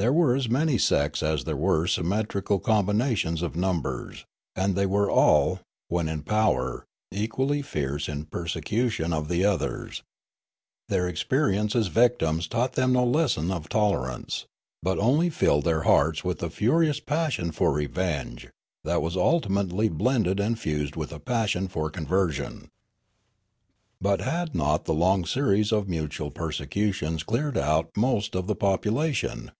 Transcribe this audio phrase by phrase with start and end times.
[0.00, 4.24] There were as many sects as there were symmetrical combinations of numbers,
[4.56, 5.60] and they were all,
[5.92, 10.02] wlien in power, equally fierce in persecution of the others.
[10.88, 14.46] Their experience as victims dd' Riallaro taught them no lesson of tolerance,
[14.82, 18.48] but only filled their hearts with a furious passion for rev'enge,
[18.84, 22.68] that was ultimately blended and confused with a passion for conversion."
[24.00, 29.50] But had not the long series of mutual persecutions cleared out most of the population